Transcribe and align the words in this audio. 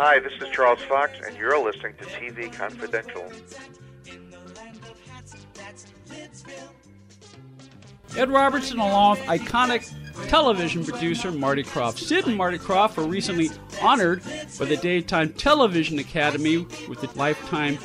Hi, 0.00 0.20
this 0.20 0.32
is 0.40 0.48
Charles 0.50 0.80
Fox, 0.82 1.18
and 1.26 1.36
you're 1.36 1.60
listening 1.60 1.92
to 1.96 2.04
TV 2.04 2.52
Confidential. 2.52 3.32
Ed 8.16 8.30
Robertson, 8.30 8.78
along 8.78 9.18
with 9.18 9.26
iconic 9.26 9.92
television 10.28 10.84
producer 10.84 11.32
Marty 11.32 11.64
Krofft. 11.64 11.98
Sid 11.98 12.28
and 12.28 12.36
Marty 12.36 12.58
Krofft 12.58 12.96
were 12.96 13.08
recently 13.08 13.50
honored 13.82 14.22
by 14.56 14.66
the 14.66 14.76
Daytime 14.76 15.32
Television 15.32 15.98
Academy 15.98 16.58
with 16.88 17.00
the 17.00 17.10
Lifetime 17.18 17.76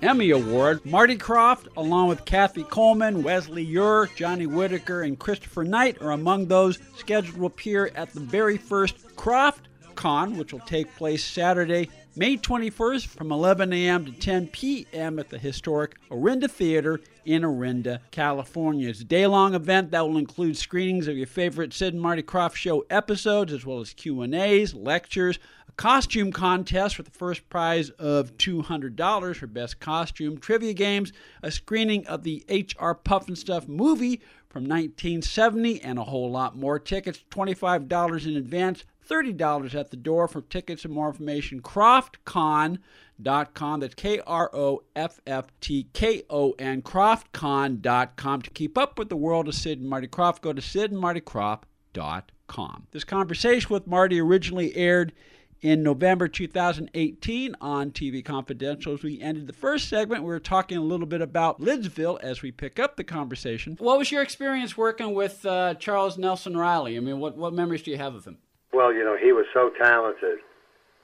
Emmy 0.00 0.30
Award. 0.30 0.82
Marty 0.86 1.18
Krofft, 1.18 1.68
along 1.76 2.08
with 2.08 2.24
Kathy 2.24 2.64
Coleman, 2.64 3.22
Wesley 3.22 3.62
Ure, 3.62 4.08
Johnny 4.16 4.46
Whitaker, 4.46 5.02
and 5.02 5.18
Christopher 5.18 5.64
Knight, 5.64 6.00
are 6.00 6.12
among 6.12 6.46
those 6.46 6.78
scheduled 6.96 7.36
to 7.36 7.44
appear 7.44 7.90
at 7.94 8.10
the 8.14 8.20
very 8.20 8.56
first 8.56 9.06
Krofft 9.16 9.67
Kon, 9.98 10.38
which 10.38 10.52
will 10.52 10.60
take 10.60 10.94
place 10.94 11.24
Saturday, 11.24 11.90
May 12.14 12.36
21st 12.36 13.08
from 13.08 13.32
11 13.32 13.72
a.m. 13.72 14.04
to 14.04 14.12
10 14.12 14.46
p.m. 14.46 15.18
at 15.18 15.28
the 15.28 15.38
historic 15.38 15.96
Orinda 16.08 16.46
Theater 16.46 17.00
in 17.24 17.44
Orinda, 17.44 18.00
California. 18.12 18.88
It's 18.88 19.00
a 19.00 19.04
day-long 19.04 19.56
event 19.56 19.90
that 19.90 20.06
will 20.06 20.18
include 20.18 20.56
screenings 20.56 21.08
of 21.08 21.16
your 21.16 21.26
favorite 21.26 21.74
Sid 21.74 21.94
and 21.94 22.02
Marty 22.02 22.22
Krofft 22.22 22.54
Show 22.54 22.86
episodes, 22.88 23.52
as 23.52 23.66
well 23.66 23.80
as 23.80 23.92
Q&As, 23.92 24.72
lectures, 24.72 25.40
a 25.68 25.72
costume 25.72 26.30
contest 26.30 26.96
with 26.96 27.08
the 27.08 27.18
first 27.18 27.48
prize 27.48 27.90
of 27.90 28.36
$200 28.36 29.34
for 29.34 29.46
best 29.48 29.80
costume, 29.80 30.38
trivia 30.38 30.74
games, 30.74 31.12
a 31.42 31.50
screening 31.50 32.06
of 32.06 32.22
the 32.22 32.44
H.R. 32.48 32.94
Pufnstuf 32.94 33.66
movie 33.66 34.20
from 34.48 34.62
1970, 34.62 35.82
and 35.82 35.98
a 35.98 36.04
whole 36.04 36.30
lot 36.30 36.56
more. 36.56 36.78
Tickets 36.78 37.24
$25 37.32 38.26
in 38.28 38.36
advance, 38.36 38.84
$30 39.08 39.74
at 39.74 39.90
the 39.90 39.96
door. 39.96 40.28
For 40.28 40.42
tickets 40.42 40.84
and 40.84 40.92
more 40.92 41.08
information, 41.08 41.62
krofftkon.com. 41.62 43.80
That's 43.80 43.94
K 43.94 44.20
R 44.20 44.50
O 44.54 44.82
F 44.94 45.20
F 45.26 45.46
T 45.60 45.88
K 45.92 46.22
O 46.30 46.52
N, 46.58 46.82
krofftkon.com. 46.82 48.42
To 48.42 48.50
keep 48.50 48.78
up 48.78 48.98
with 48.98 49.08
the 49.08 49.16
world 49.16 49.48
of 49.48 49.54
Sid 49.54 49.80
and 49.80 49.88
Marty 49.88 50.08
Krofft, 50.08 50.42
go 50.42 50.52
to 50.52 50.60
sidandmartykrofft.com. 50.60 52.86
This 52.92 53.04
conversation 53.04 53.70
with 53.70 53.86
Marty 53.86 54.20
originally 54.20 54.76
aired 54.76 55.14
in 55.60 55.82
November 55.82 56.28
2018 56.28 57.56
on 57.60 57.90
TV 57.90 58.24
Confidential. 58.24 58.94
As 58.94 59.02
we 59.02 59.20
ended 59.20 59.46
the 59.46 59.52
first 59.52 59.88
segment, 59.88 60.22
we 60.22 60.28
were 60.28 60.40
talking 60.40 60.78
a 60.78 60.82
little 60.82 61.06
bit 61.06 61.20
about 61.20 61.60
Lidsville 61.60 62.20
as 62.22 62.42
we 62.42 62.52
pick 62.52 62.78
up 62.78 62.96
the 62.96 63.04
conversation. 63.04 63.76
What 63.78 63.98
was 63.98 64.12
your 64.12 64.22
experience 64.22 64.76
working 64.76 65.14
with 65.14 65.44
uh, 65.44 65.74
Charles 65.74 66.18
Nelson 66.18 66.56
Reilly? 66.56 66.96
I 66.96 67.00
mean, 67.00 67.18
what, 67.18 67.36
what 67.36 67.52
memories 67.52 67.82
do 67.82 67.90
you 67.90 67.96
have 67.96 68.14
of 68.14 68.24
him? 68.24 68.38
Well, 68.72 68.92
you 68.92 69.04
know, 69.04 69.16
he 69.16 69.32
was 69.32 69.46
so 69.52 69.70
talented, 69.78 70.38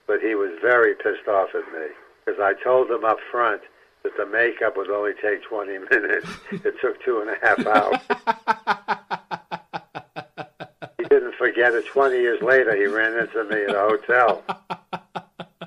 but 0.07 0.21
he 0.21 0.35
was 0.35 0.51
very 0.61 0.95
pissed 0.95 1.27
off 1.29 1.51
at 1.55 1.65
me 1.73 1.89
because 2.25 2.41
I 2.41 2.53
told 2.63 2.91
him 2.91 3.05
up 3.05 3.19
front 3.31 3.63
that 4.03 4.17
the 4.17 4.27
makeup 4.27 4.77
would 4.77 4.91
only 4.91 5.13
take 5.21 5.43
20 5.45 5.79
minutes. 5.91 6.29
it 6.53 6.75
took 6.81 7.03
two 7.03 7.21
and 7.21 7.31
a 7.31 7.37
half 7.43 7.67
hours. 7.67 8.01
he 10.99 11.05
didn't 11.05 11.35
forget 11.37 11.75
it. 11.75 11.87
20 11.87 12.17
years 12.17 12.43
later, 12.43 12.77
he 12.77 12.85
ran 12.87 13.19
into 13.19 13.45
me 13.45 13.65
at 13.65 13.75
a 13.75 13.81
hotel. 13.81 14.43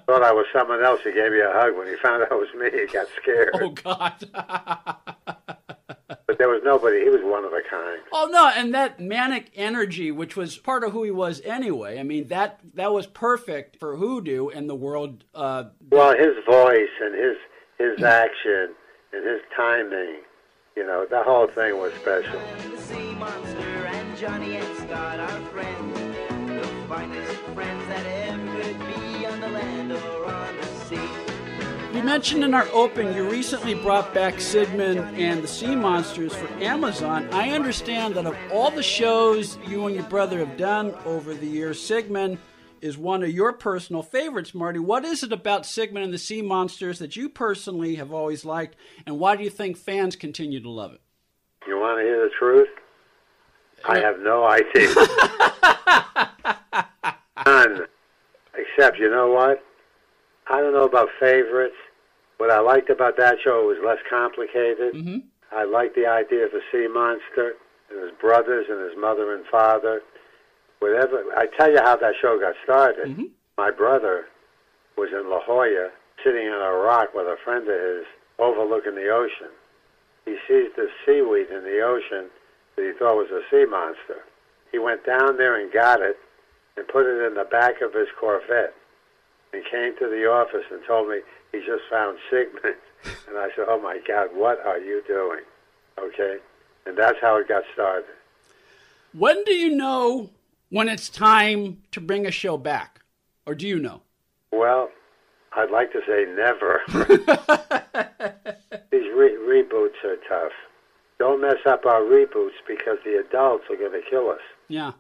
Thought 0.06 0.24
I 0.24 0.32
was 0.32 0.46
someone 0.54 0.84
else. 0.84 1.02
He 1.04 1.12
gave 1.12 1.32
me 1.32 1.40
a 1.42 1.52
hug. 1.52 1.76
When 1.76 1.88
he 1.88 1.96
found 1.98 2.24
out 2.24 2.32
it 2.32 2.36
was 2.36 2.54
me, 2.58 2.70
he 2.80 2.86
got 2.86 3.08
scared. 3.22 3.52
Oh, 3.56 3.70
God. 3.70 4.14
but 6.38 6.44
there 6.44 6.50
was 6.50 6.62
nobody. 6.64 7.02
He 7.04 7.10
was 7.10 7.22
one 7.24 7.44
of 7.46 7.52
a 7.54 7.62
kind. 7.70 8.00
Oh 8.12 8.30
no, 8.32 8.48
and 8.48 8.74
that 8.74 9.00
manic 9.00 9.52
energy, 9.56 10.12
which 10.12 10.36
was 10.36 10.58
part 10.58 10.84
of 10.84 10.92
who 10.92 11.04
he 11.04 11.12
was 11.12 11.42
anyway. 11.42 12.00
I 12.00 12.04
mean, 12.04 12.28
that 12.28 12.60
that 12.76 12.94
was 12.94 13.08
perfect 13.08 13.80
for 13.80 13.98
Hoodoo 13.98 14.50
and 14.50 14.70
the 14.70 14.76
world. 14.76 15.24
Uh, 15.34 15.66
Well, 15.90 16.16
his 16.16 16.36
voice 16.46 16.90
and 17.02 17.16
his 17.16 17.38
his 17.78 18.04
action 18.04 18.74
and 19.14 19.26
his 19.26 19.42
timing, 19.56 20.18
you 20.76 20.86
know, 20.86 21.06
the 21.10 21.24
whole 21.24 21.48
thing 21.48 21.78
was 21.80 21.94
special. 21.96 22.40
The 22.72 22.78
sea 22.78 23.14
monster 23.16 23.60
and 23.60 24.18
Johnny 24.18 24.58
and 24.58 24.78
Scott 24.78 25.20
are 25.20 25.42
friends. 25.52 25.98
The 25.98 26.68
finest 26.88 27.32
friends 27.54 27.88
that 27.88 28.06
mentioned 32.08 32.42
in 32.42 32.54
our 32.54 32.70
open 32.70 33.14
you 33.14 33.30
recently 33.30 33.74
brought 33.74 34.14
back 34.14 34.40
Sigmund 34.40 35.00
and 35.20 35.44
the 35.44 35.48
Sea 35.48 35.76
Monsters 35.76 36.34
for 36.34 36.48
Amazon. 36.64 37.28
I 37.34 37.50
understand 37.50 38.16
that 38.16 38.26
of 38.26 38.34
all 38.50 38.72
the 38.72 38.82
shows 38.82 39.58
you 39.68 39.88
and 39.88 39.94
your 39.94 40.06
brother 40.06 40.40
have 40.40 40.56
done 40.56 40.96
over 41.04 41.34
the 41.34 41.46
years, 41.46 41.86
Sigmund 41.86 42.38
is 42.80 42.98
one 42.98 43.24
of 43.24 43.32
your 43.32 43.52
personal 43.52 44.04
favorites, 44.04 44.56
Marty. 44.56 44.80
What 44.80 45.04
is 45.04 45.22
it 45.22 45.34
about 45.34 45.66
Sigmund 45.66 46.06
and 46.06 46.14
the 46.14 46.18
Sea 46.18 46.42
Monsters 46.42 46.98
that 47.00 47.18
you 47.18 47.28
personally 47.28 47.96
have 47.96 48.14
always 48.14 48.46
liked, 48.46 48.78
and 49.06 49.20
why 49.20 49.36
do 49.36 49.44
you 49.44 49.50
think 49.50 49.76
fans 49.76 50.16
continue 50.16 50.62
to 50.62 50.70
love 50.70 50.94
it? 50.94 51.02
You 51.68 51.78
want 51.78 52.00
to 52.00 52.04
hear 52.06 52.24
the 52.24 52.32
truth? 52.40 52.70
I 53.84 54.00
have 54.00 54.22
no 54.22 54.46
idea. 54.48 54.94
None. 57.46 57.86
Except, 58.56 58.98
you 58.98 59.10
know 59.10 59.30
what? 59.30 59.62
I 60.50 60.62
don't 60.62 60.72
know 60.72 60.86
about 60.86 61.10
favorites. 61.20 61.76
What 62.38 62.52
I 62.52 62.60
liked 62.60 62.90
about 62.90 63.18
that 63.18 63.38
show 63.44 63.66
was 63.66 63.78
less 63.84 63.98
complicated. 64.10 64.94
Mm-hmm. 64.94 65.18
I 65.52 65.64
liked 65.64 65.96
the 65.96 66.06
idea 66.06 66.46
of 66.46 66.52
the 66.52 66.62
sea 66.72 66.88
monster 66.88 67.54
and 67.90 68.04
his 68.04 68.12
brothers 68.20 68.68
and 68.70 68.80
his 68.82 68.98
mother 69.00 69.36
and 69.36 69.46
father. 69.48 70.02
Whatever. 70.80 71.24
I 71.36 71.48
tell 71.58 71.72
you 71.72 71.80
how 71.84 71.96
that 71.98 72.14
show 72.22 72.40
got 72.40 72.54
started. 72.64 73.08
Mm-hmm. 73.08 73.34
My 73.58 73.72
brother 73.72 74.26
was 74.98 75.10
in 75.12 75.30
La 75.30 75.42
Jolla, 75.46 75.90
sitting 76.24 76.48
on 76.48 76.62
a 76.62 76.78
rock 76.78 77.10
with 77.16 77.26
a 77.26 77.38
friend 77.44 77.68
of 77.68 77.74
his, 77.74 78.06
overlooking 78.38 78.96
the 78.96 79.10
ocean. 79.10 79.50
He 80.26 80.38
sees 80.48 80.70
this 80.76 80.92
seaweed 81.06 81.50
in 81.50 81.64
the 81.64 81.82
ocean 81.82 82.30
that 82.76 82.86
he 82.86 82.92
thought 83.00 83.18
was 83.18 83.32
a 83.32 83.42
sea 83.50 83.66
monster. 83.66 84.22
He 84.72 84.78
went 84.78 85.06
down 85.06 85.38
there 85.38 85.60
and 85.60 85.72
got 85.72 86.02
it 86.02 86.18
and 86.76 86.88
put 86.88 87.08
it 87.08 87.26
in 87.26 87.34
the 87.34 87.46
back 87.46 87.82
of 87.82 87.94
his 87.94 88.08
Corvette 88.20 88.76
and 89.54 89.64
came 89.72 89.98
to 89.98 90.08
the 90.08 90.30
office 90.30 90.66
and 90.70 90.82
told 90.86 91.10
me 91.10 91.22
he 91.52 91.60
just 91.60 91.84
found 91.90 92.18
Sigmund. 92.30 92.76
And 93.28 93.38
I 93.38 93.50
said, 93.56 93.66
Oh 93.68 93.80
my 93.82 94.00
God, 94.08 94.30
what 94.34 94.60
are 94.66 94.80
you 94.80 95.02
doing? 95.08 95.42
Okay? 96.00 96.38
And 96.86 96.98
that's 96.98 97.18
how 97.22 97.38
it 97.38 97.48
got 97.48 97.64
started. 97.74 98.06
When 99.14 99.44
do 99.46 99.54
you 99.54 99.76
know 99.76 100.30
when 100.70 100.90
it's 100.90 101.10
time 101.10 101.82
to 101.92 102.02
bring 102.02 102.26
a 102.26 102.32
show 102.32 102.58
back? 102.58 103.02
Or 103.46 103.56
do 103.56 103.68
you 103.68 103.80
know? 103.80 104.02
Well, 104.52 104.90
I'd 105.56 105.72
like 105.72 105.92
to 105.94 106.02
say 106.06 106.26
never. 106.36 106.82
These 108.92 109.10
re- 109.16 109.38
reboots 109.38 110.04
are 110.04 110.18
tough. 110.28 110.52
Don't 111.18 111.40
mess 111.42 111.66
up 111.66 111.86
our 111.86 112.02
reboots 112.02 112.60
because 112.68 112.98
the 113.04 113.20
adults 113.26 113.64
are 113.70 113.78
going 113.78 113.94
to 113.94 114.02
kill 114.10 114.30
us. 114.30 114.42
Yeah. 114.68 114.92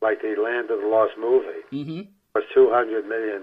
Like 0.00 0.22
the 0.22 0.36
Land 0.40 0.70
of 0.70 0.80
the 0.80 0.86
Lost 0.86 1.14
movie. 1.18 1.64
Mm-hmm. 1.72 2.00
It 2.00 2.08
was 2.34 2.44
$200 2.56 3.06
million, 3.08 3.42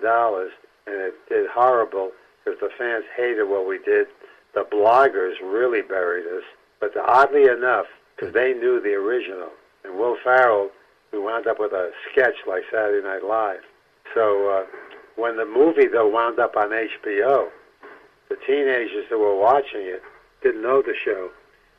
and 0.87 0.95
it 1.01 1.13
did 1.29 1.47
horrible 1.49 2.11
because 2.45 2.59
the 2.59 2.69
fans 2.77 3.03
hated 3.17 3.49
what 3.49 3.67
we 3.67 3.79
did. 3.79 4.07
The 4.53 4.65
bloggers 4.71 5.33
really 5.43 5.81
buried 5.81 6.25
us. 6.27 6.43
But 6.79 6.91
oddly 6.97 7.43
enough, 7.43 7.87
because 8.15 8.33
they 8.33 8.53
knew 8.53 8.79
the 8.79 8.93
original, 8.93 9.49
and 9.83 9.97
Will 9.97 10.15
Ferrell, 10.23 10.69
we 11.11 11.19
wound 11.19 11.47
up 11.47 11.59
with 11.59 11.73
a 11.73 11.91
sketch 12.11 12.35
like 12.47 12.63
Saturday 12.71 13.05
Night 13.05 13.23
Live. 13.23 13.61
So 14.13 14.49
uh, 14.49 14.63
When 15.15 15.37
the 15.37 15.45
movie 15.45 15.87
though 15.87 16.07
wound 16.07 16.39
up 16.39 16.55
on 16.55 16.69
HBO, 16.69 17.49
the 18.29 18.35
teenagers 18.47 19.05
that 19.09 19.17
were 19.17 19.37
watching 19.37 19.81
it 19.81 20.01
didn't 20.41 20.61
know 20.61 20.81
the 20.81 20.95
show, 21.03 21.29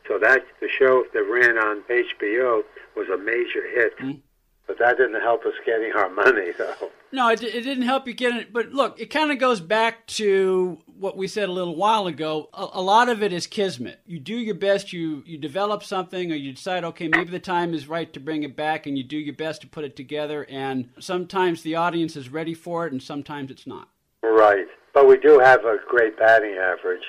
so 0.09 0.19
that 0.19 0.41
the 0.61 0.69
show 0.79 1.05
that 1.13 1.23
ran 1.23 1.59
on 1.59 1.83
HBO 1.89 2.63
was 2.97 3.09
a 3.09 3.17
major 3.17 3.67
hit. 3.69 3.99
Mm. 3.99 4.21
But 4.67 4.79
that 4.81 4.97
didn't 4.97 5.21
help 5.21 5.45
us 5.47 5.53
getting 5.65 5.93
our 5.93 6.09
money 6.09 6.51
though. 6.59 6.91
No, 7.13 7.29
it, 7.31 7.43
it 7.43 7.63
didn't 7.63 7.85
help 7.85 8.07
you 8.09 8.15
get 8.15 8.35
it. 8.35 8.53
But 8.53 8.73
look, 8.73 9.01
it 9.01 9.11
kind 9.11 9.31
of 9.31 9.39
goes 9.39 9.61
back 9.61 10.07
to 10.09 10.79
what 10.99 11.17
we 11.17 11.29
said 11.29 11.49
a 11.49 11.53
little 11.53 11.77
while 11.77 12.07
ago. 12.07 12.49
A, 12.53 12.67
a 12.75 12.83
lot 12.83 13.09
of 13.09 13.23
it 13.23 13.33
is 13.33 13.47
kismet. 13.47 14.01
You 14.07 14.19
do 14.19 14.37
your 14.37 14.57
best. 14.57 14.93
You 14.93 15.23
you 15.25 15.39
develop 15.39 15.85
something, 15.85 16.33
or 16.33 16.35
you 16.35 16.53
decide, 16.53 16.85
okay, 16.85 17.09
maybe 17.09 17.31
the 17.31 17.39
time 17.39 17.75
is 17.75 17.89
right 17.89 18.13
to 18.13 18.21
bring 18.21 18.43
it 18.43 18.57
back, 18.57 18.87
and 18.87 18.99
you 18.99 19.05
do 19.05 19.19
your 19.19 19.35
best 19.35 19.61
to 19.61 19.69
put 19.69 19.85
it 19.85 19.97
together. 19.97 20.47
And 20.51 20.91
sometimes 20.99 21.63
the 21.63 21.77
audience 21.77 22.17
is 22.17 22.29
ready 22.29 22.55
for 22.55 22.87
it, 22.87 22.93
and 22.93 23.03
sometimes 23.03 23.51
it's 23.51 23.67
not. 23.67 23.89
Right. 24.23 24.67
But 24.93 25.07
we 25.07 25.19
do 25.19 25.39
have 25.39 25.65
a 25.65 25.77
great 25.89 26.19
batting 26.19 26.57
average. 26.57 27.05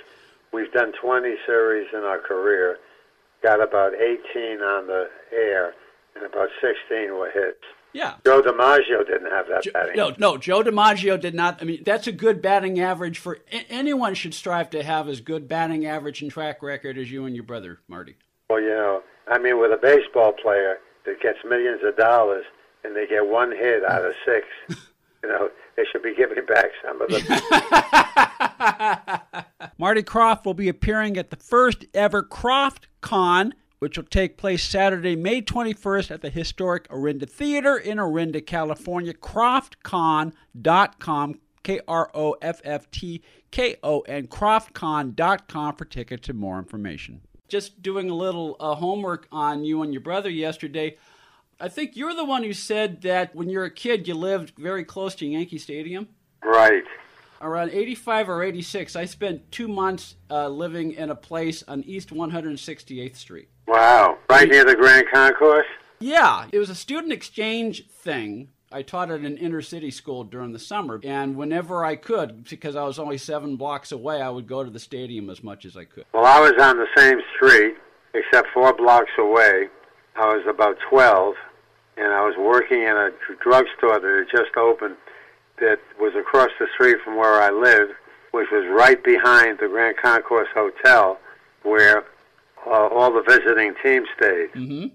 We've 0.53 0.71
done 0.71 0.91
20 1.01 1.35
series 1.45 1.87
in 1.93 2.01
our 2.01 2.19
career, 2.19 2.77
got 3.43 3.61
about 3.61 3.93
18 3.95 4.61
on 4.61 4.87
the 4.87 5.07
air, 5.33 5.73
and 6.17 6.25
about 6.25 6.49
16 6.61 7.13
were 7.13 7.31
hits. 7.31 7.63
Yeah. 7.93 8.15
Joe 8.25 8.41
DiMaggio 8.41 9.05
didn't 9.07 9.31
have 9.31 9.47
that 9.47 9.63
Jo- 9.63 9.71
batting. 9.71 9.95
No, 9.95 10.13
no, 10.17 10.37
Joe 10.37 10.61
DiMaggio 10.61 11.19
did 11.19 11.33
not. 11.33 11.61
I 11.61 11.65
mean, 11.65 11.83
that's 11.85 12.05
a 12.07 12.11
good 12.11 12.41
batting 12.41 12.79
average 12.79 13.17
for 13.17 13.39
anyone. 13.69 14.13
Should 14.13 14.33
strive 14.33 14.69
to 14.71 14.83
have 14.83 15.07
as 15.07 15.21
good 15.21 15.47
batting 15.47 15.85
average 15.85 16.21
and 16.21 16.29
track 16.29 16.61
record 16.61 16.97
as 16.97 17.11
you 17.11 17.25
and 17.25 17.35
your 17.35 17.45
brother, 17.45 17.79
Marty. 17.87 18.15
Well, 18.49 18.61
you 18.61 18.69
know, 18.69 19.01
I 19.27 19.39
mean, 19.39 19.59
with 19.59 19.71
a 19.71 19.77
baseball 19.77 20.33
player 20.33 20.77
that 21.05 21.21
gets 21.21 21.39
millions 21.47 21.81
of 21.83 21.97
dollars 21.97 22.45
and 22.83 22.95
they 22.95 23.07
get 23.07 23.25
one 23.27 23.51
hit 23.51 23.83
out 23.83 24.05
of 24.05 24.13
six, 24.25 24.45
you 25.23 25.29
know, 25.29 25.49
they 25.75 25.83
should 25.91 26.03
be 26.03 26.13
giving 26.15 26.45
back 26.45 26.67
some 26.85 27.01
of 27.01 27.09
the. 27.09 27.23
Marty 29.77 30.03
Krofft 30.03 30.45
will 30.45 30.53
be 30.53 30.69
appearing 30.69 31.17
at 31.17 31.29
the 31.29 31.35
first 31.35 31.85
ever 31.93 32.23
Krofft 32.23 32.85
Kon, 33.01 33.53
which 33.79 33.97
will 33.97 34.05
take 34.05 34.37
place 34.37 34.63
Saturday, 34.63 35.15
May 35.15 35.41
21st 35.41 36.11
at 36.11 36.21
the 36.21 36.29
historic 36.29 36.85
Orinda 36.89 37.25
Theater 37.25 37.77
in 37.77 37.99
Orinda, 37.99 38.41
California. 38.41 39.13
KrofftKon.com, 39.13 41.39
K 41.63 41.79
R 41.87 42.11
O 42.13 42.35
F 42.41 42.61
F 42.63 42.91
T 42.91 43.21
K 43.51 43.75
O 43.83 44.01
N, 44.01 44.27
KrofftKon.com 44.27 45.75
for 45.75 45.85
tickets 45.85 46.29
and 46.29 46.39
more 46.39 46.59
information. 46.59 47.21
Just 47.47 47.81
doing 47.81 48.09
a 48.09 48.15
little 48.15 48.57
uh, 48.59 48.75
homework 48.75 49.27
on 49.31 49.63
you 49.63 49.81
and 49.81 49.93
your 49.93 50.01
brother 50.01 50.29
yesterday. 50.29 50.97
I 51.59 51.69
think 51.69 51.95
you're 51.95 52.13
the 52.13 52.25
one 52.25 52.43
who 52.43 52.53
said 52.53 53.01
that 53.01 53.33
when 53.33 53.49
you 53.49 53.57
were 53.57 53.65
a 53.65 53.71
kid, 53.71 54.07
you 54.07 54.13
lived 54.13 54.53
very 54.57 54.83
close 54.83 55.15
to 55.15 55.25
Yankee 55.25 55.57
Stadium 55.57 56.07
right. 56.43 56.83
around 57.41 57.71
85 57.71 58.29
or 58.29 58.43
86, 58.43 58.95
I 58.95 59.05
spent 59.05 59.51
two 59.51 59.67
months 59.67 60.17
uh, 60.29 60.49
living 60.49 60.93
in 60.93 61.09
a 61.09 61.15
place 61.15 61.63
on 61.67 61.83
East 61.83 62.09
168th 62.09 63.15
Street. 63.15 63.49
Wow. 63.67 64.17
Right 64.29 64.49
near 64.49 64.63
the 64.63 64.75
Grand 64.75 65.07
Concourse? 65.13 65.65
Yeah, 65.99 66.47
it 66.51 66.59
was 66.59 66.69
a 66.69 66.75
student 66.75 67.11
exchange 67.11 67.87
thing. 67.87 68.49
I 68.71 68.81
taught 68.81 69.09
at 69.09 69.21
an 69.21 69.37
inner 69.37 69.61
city 69.61 69.91
school 69.91 70.23
during 70.23 70.51
the 70.51 70.59
summer, 70.59 70.99
and 71.03 71.37
whenever 71.37 71.85
I 71.85 71.95
could, 71.95 72.43
because 72.49 72.75
I 72.75 72.83
was 72.83 72.99
only 72.99 73.17
seven 73.17 73.55
blocks 73.55 73.91
away, 73.91 74.21
I 74.21 74.29
would 74.29 74.47
go 74.47 74.63
to 74.63 74.69
the 74.69 74.79
stadium 74.79 75.29
as 75.29 75.41
much 75.41 75.65
as 75.65 75.77
I 75.77 75.85
could. 75.85 76.05
Well, 76.13 76.25
I 76.25 76.39
was 76.41 76.53
on 76.59 76.77
the 76.77 76.87
same 76.95 77.19
street, 77.35 77.75
except 78.13 78.49
four 78.53 78.73
blocks 78.73 79.11
away. 79.17 79.69
I 80.17 80.35
was 80.35 80.45
about 80.49 80.77
12, 80.89 81.35
and 81.95 82.13
I 82.13 82.25
was 82.25 82.35
working 82.37 82.81
in 82.81 82.95
a 82.95 83.09
drugstore 83.41 83.99
that 83.99 84.27
had 84.27 84.37
just 84.37 84.55
opened 84.57 84.97
that 85.59 85.79
was 85.99 86.13
across 86.15 86.49
the 86.59 86.67
street 86.73 86.97
from 87.03 87.15
where 87.15 87.41
I 87.41 87.49
lived, 87.49 87.93
which 88.31 88.47
was 88.51 88.65
right 88.69 89.01
behind 89.01 89.59
the 89.59 89.67
Grand 89.67 89.95
Concourse 89.97 90.49
Hotel, 90.53 91.17
where 91.63 92.03
uh, 92.67 92.87
all 92.87 93.11
the 93.11 93.23
visiting 93.23 93.73
team 93.83 94.05
stayed. 94.15 94.51
Mm-hmm. 94.53 94.87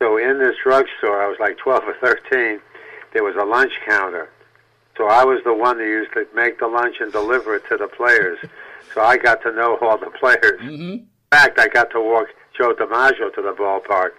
So 0.00 0.16
in 0.16 0.38
this 0.38 0.56
drugstore, 0.62 1.22
I 1.22 1.28
was 1.28 1.36
like 1.38 1.58
12 1.58 1.84
or 1.84 1.94
13, 2.00 2.60
there 3.12 3.22
was 3.22 3.36
a 3.36 3.44
lunch 3.44 3.72
counter. 3.86 4.28
So 4.96 5.06
I 5.06 5.24
was 5.24 5.40
the 5.44 5.54
one 5.54 5.78
that 5.78 5.84
used 5.84 6.12
to 6.14 6.26
make 6.34 6.58
the 6.58 6.66
lunch 6.66 6.96
and 7.00 7.12
deliver 7.12 7.54
it 7.56 7.62
to 7.68 7.76
the 7.76 7.88
players. 7.88 8.38
So 8.94 9.00
I 9.00 9.16
got 9.16 9.42
to 9.42 9.52
know 9.52 9.78
all 9.80 9.96
the 9.96 10.10
players. 10.10 10.60
Mm-hmm. 10.60 10.92
In 10.92 11.06
fact, 11.30 11.58
I 11.58 11.68
got 11.68 11.90
to 11.92 12.00
walk 12.00 12.26
Joe 12.56 12.74
DiMaggio 12.74 13.34
to 13.34 13.42
the 13.42 13.54
ballpark 13.58 14.10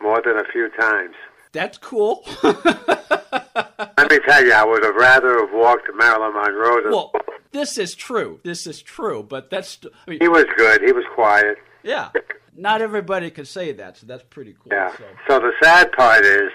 more 0.00 0.22
than 0.24 0.38
a 0.38 0.44
few 0.50 0.70
times. 0.70 1.14
That's 1.52 1.78
cool. 1.78 2.26
Let 2.42 4.10
me 4.10 4.18
tell 4.26 4.44
you, 4.44 4.52
I 4.52 4.64
would 4.64 4.82
have 4.82 4.96
rather 4.96 5.40
have 5.40 5.52
walked 5.52 5.88
Marilyn 5.94 6.32
Monroe 6.32 6.82
than 6.82 6.92
well, 6.92 7.12
this 7.52 7.78
is 7.78 7.94
true. 7.94 8.40
This 8.42 8.66
is 8.66 8.82
true, 8.82 9.22
but 9.22 9.50
that's, 9.50 9.78
I 10.06 10.10
mean, 10.10 10.20
he 10.20 10.28
was 10.28 10.44
good. 10.56 10.82
He 10.82 10.92
was 10.92 11.04
quiet. 11.14 11.58
yeah. 11.82 12.10
Not 12.56 12.80
everybody 12.82 13.30
could 13.30 13.48
say 13.48 13.72
that, 13.72 13.96
so 13.96 14.06
that's 14.06 14.24
pretty 14.24 14.52
cool. 14.54 14.70
Yeah. 14.72 14.92
So. 14.96 15.04
So 15.28 15.40
the 15.40 15.52
sad 15.62 15.90
part 15.92 16.24
is 16.24 16.50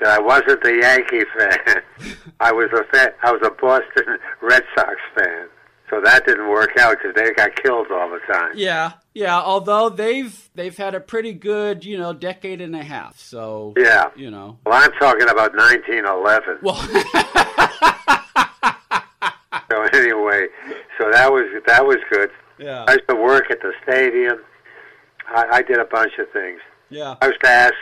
that 0.00 0.08
I 0.08 0.20
wasn't 0.20 0.62
the 0.62 0.76
Yankee 0.80 1.24
fan. 1.36 1.82
I 2.40 2.52
was 2.52 2.70
a 2.72 2.84
fan, 2.96 3.10
I 3.22 3.32
was 3.32 3.42
a 3.44 3.50
Boston 3.50 4.18
Red 4.40 4.64
Sox 4.76 4.94
fan. 5.16 5.48
So 5.90 6.00
that 6.04 6.26
didn't 6.26 6.48
work 6.50 6.76
out 6.78 6.98
because 6.98 7.14
they 7.14 7.32
got 7.32 7.56
killed 7.62 7.86
all 7.90 8.10
the 8.10 8.20
time. 8.30 8.52
Yeah, 8.54 8.92
yeah. 9.14 9.40
Although 9.40 9.88
they've 9.88 10.50
they've 10.54 10.76
had 10.76 10.94
a 10.94 11.00
pretty 11.00 11.32
good, 11.32 11.82
you 11.84 11.96
know, 11.96 12.12
decade 12.12 12.60
and 12.60 12.76
a 12.76 12.82
half. 12.82 13.18
So 13.18 13.72
Yeah. 13.76 14.10
you 14.14 14.30
know. 14.30 14.58
Well, 14.66 14.74
I'm 14.82 14.92
talking 15.00 15.28
about 15.30 15.54
1911. 15.56 16.58
Well, 16.62 16.74
So 19.70 19.82
anyway, 19.92 20.46
so 20.98 21.10
that 21.10 21.30
was 21.30 21.44
that 21.66 21.86
was 21.86 21.96
good. 22.10 22.30
yeah, 22.58 22.84
I 22.88 22.92
used 22.92 23.08
to 23.08 23.14
work 23.16 23.50
at 23.50 23.60
the 23.60 23.72
stadium. 23.82 24.38
I, 25.34 25.58
I 25.58 25.62
did 25.62 25.78
a 25.78 25.84
bunch 25.84 26.12
of 26.18 26.30
things. 26.32 26.60
yeah. 26.90 27.16
I 27.20 27.28
was 27.28 27.36
to 27.42 27.48
ask 27.50 27.74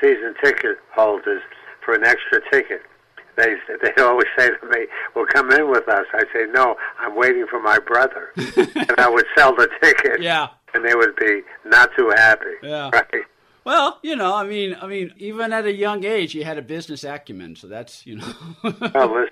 season 0.00 0.34
ticket 0.42 0.78
holders 0.94 1.42
for 1.84 1.94
an 1.94 2.04
extra 2.04 2.40
ticket. 2.50 2.82
They 3.36 3.54
they 3.82 4.02
always 4.02 4.26
say 4.36 4.48
to 4.50 4.66
me, 4.68 4.86
"Well, 5.14 5.24
come 5.32 5.50
in 5.52 5.70
with 5.70 5.88
us." 5.88 6.04
I 6.12 6.24
say, 6.32 6.46
"No, 6.52 6.76
I'm 6.98 7.16
waiting 7.16 7.46
for 7.48 7.60
my 7.60 7.78
brother," 7.78 8.30
and 8.36 8.94
I 8.98 9.08
would 9.08 9.24
sell 9.36 9.54
the 9.54 9.68
ticket. 9.82 10.20
Yeah. 10.20 10.48
and 10.74 10.84
they 10.84 10.94
would 10.94 11.16
be 11.16 11.42
not 11.64 11.90
too 11.96 12.12
happy. 12.16 12.54
Yeah. 12.62 12.90
right. 12.92 13.24
Well, 13.64 13.98
you 14.02 14.16
know, 14.16 14.34
I 14.34 14.44
mean, 14.44 14.76
I 14.80 14.86
mean, 14.86 15.12
even 15.18 15.52
at 15.52 15.64
a 15.64 15.72
young 15.72 16.04
age, 16.04 16.34
you 16.34 16.44
had 16.44 16.58
a 16.58 16.62
business 16.62 17.04
acumen, 17.04 17.56
so 17.56 17.66
that's 17.66 18.04
you 18.06 18.16
know. 18.16 18.32
Well, 18.62 19.14
listen, 19.14 19.30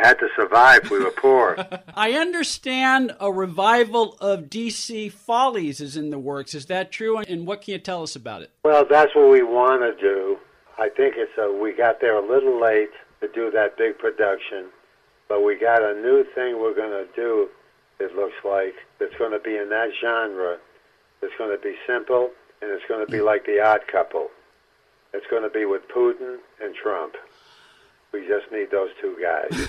I 0.00 0.06
had 0.06 0.18
to 0.20 0.28
survive. 0.34 0.90
We 0.90 0.98
were 0.98 1.10
poor. 1.10 1.56
I 1.94 2.12
understand 2.12 3.14
a 3.20 3.30
revival 3.30 4.16
of 4.20 4.44
DC 4.44 5.12
Follies 5.12 5.80
is 5.80 5.96
in 5.96 6.10
the 6.10 6.18
works. 6.18 6.54
Is 6.54 6.66
that 6.66 6.90
true? 6.90 7.18
And 7.18 7.46
what 7.46 7.62
can 7.62 7.72
you 7.72 7.78
tell 7.78 8.02
us 8.02 8.16
about 8.16 8.42
it? 8.42 8.50
Well, 8.64 8.86
that's 8.88 9.14
what 9.14 9.30
we 9.30 9.42
want 9.42 9.82
to 9.82 10.00
do. 10.00 10.38
I 10.78 10.88
think 10.88 11.14
it's 11.18 11.36
a, 11.38 11.52
we 11.52 11.74
got 11.74 12.00
there 12.00 12.16
a 12.16 12.26
little 12.26 12.60
late 12.60 12.90
to 13.20 13.28
do 13.28 13.50
that 13.50 13.76
big 13.76 13.98
production, 13.98 14.66
but 15.28 15.44
we 15.44 15.58
got 15.58 15.82
a 15.82 15.94
new 15.94 16.24
thing 16.34 16.58
we're 16.58 16.74
going 16.74 16.90
to 16.90 17.06
do. 17.14 17.48
It 17.98 18.14
looks 18.16 18.36
like 18.42 18.74
it's 19.00 19.14
going 19.18 19.32
to 19.32 19.38
be 19.38 19.56
in 19.56 19.68
that 19.68 19.90
genre. 20.00 20.56
It's 21.20 21.34
going 21.36 21.54
to 21.54 21.62
be 21.62 21.74
simple, 21.86 22.30
and 22.62 22.70
it's 22.70 22.84
going 22.88 23.04
to 23.04 23.10
be 23.10 23.18
mm. 23.18 23.26
like 23.26 23.44
The 23.44 23.60
Odd 23.60 23.80
Couple. 23.92 24.28
It's 25.12 25.26
going 25.30 25.42
to 25.42 25.50
be 25.50 25.66
with 25.66 25.82
Putin 25.94 26.38
and 26.62 26.74
Trump. 26.74 27.16
We 28.12 28.26
just 28.26 28.50
need 28.50 28.70
those 28.70 28.90
two 29.00 29.16
guys, 29.22 29.50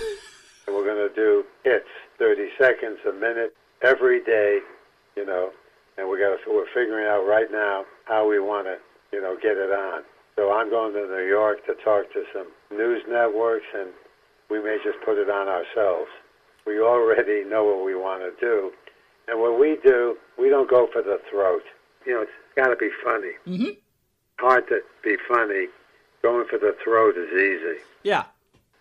and 0.68 0.76
we're 0.76 0.86
going 0.86 1.08
to 1.10 1.14
do 1.14 1.44
hits, 1.64 1.90
30 2.18 2.50
seconds, 2.58 3.00
a 3.08 3.14
minute, 3.14 3.56
every 3.82 4.24
day. 4.24 4.60
You 5.16 5.26
know, 5.26 5.52
and 5.98 6.10
we 6.10 6.20
got 6.20 6.38
to, 6.38 6.38
we're 6.48 6.68
figuring 6.74 7.06
out 7.06 7.28
right 7.28 7.52
now 7.52 7.86
how 8.06 8.28
we 8.30 8.40
want 8.40 8.68
to, 8.68 8.78
you 9.12 9.22
know, 9.22 9.36
get 9.42 9.58
it 9.58 9.72
on. 9.72 10.04
So 10.36 10.52
I'm 10.54 10.70
going 10.70 10.94
to 10.94 11.08
New 11.08 11.28
York 11.28 11.66
to 11.66 11.76
talk 11.84 12.12
to 12.14 12.24
some 12.34 12.48
news 12.76 13.04
networks, 13.10 13.66
and 13.76 13.90
we 14.50 14.64
may 14.64 14.78
just 14.84 14.98
put 15.06 15.18
it 15.18 15.30
on 15.30 15.48
ourselves. 15.48 16.10
We 16.66 16.80
already 16.80 17.44
know 17.44 17.64
what 17.66 17.86
we 17.86 17.96
want 17.96 18.22
to 18.22 18.32
do, 18.40 18.72
and 19.28 19.40
what 19.40 19.60
we 19.60 19.78
do, 19.84 20.18
we 20.40 20.50
don't 20.50 20.70
go 20.70 20.88
for 20.92 21.02
the 21.02 21.20
throat. 21.30 21.64
You 22.06 22.14
know, 22.14 22.22
it's 22.22 22.32
got 22.56 22.68
to 22.68 22.76
be 22.76 22.90
funny. 23.04 23.34
Mm-hmm. 23.48 23.72
Hard 24.40 24.68
to 24.70 24.82
be 25.04 25.18
funny. 25.28 25.68
Going 26.22 26.46
for 26.48 26.60
the 26.60 26.76
throat 26.84 27.16
is 27.18 27.30
easy. 27.34 27.84
Yeah. 28.04 28.26